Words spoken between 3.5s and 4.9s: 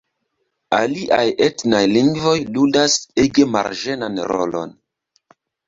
marĝenan rolon.